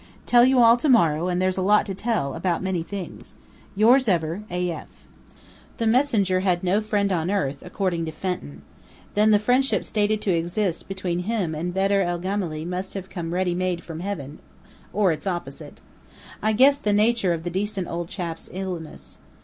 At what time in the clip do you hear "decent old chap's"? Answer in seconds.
17.51-18.49